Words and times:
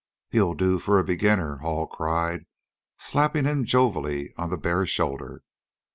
"You'll 0.31 0.55
do, 0.55 0.79
for 0.79 0.97
a 0.97 1.03
beginner," 1.03 1.57
Hall 1.57 1.85
cried, 1.85 2.47
slapping 2.97 3.45
him 3.45 3.65
jovially 3.65 4.33
on 4.35 4.49
the 4.49 4.57
bare 4.57 4.87
shoulder. 4.87 5.43